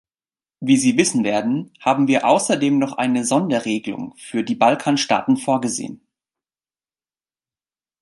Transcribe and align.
Wie 0.61 0.77
Sie 0.77 0.97
wissen 0.97 1.23
werden, 1.23 1.71
haben 1.79 2.07
wir 2.07 2.25
außerdem 2.25 2.79
noch 2.79 2.93
eine 2.93 3.23
Sonderregelung 3.23 4.15
für 4.17 4.43
die 4.43 4.55
Balkanstaaten 4.55 5.37
vorgesehen. 5.37 6.01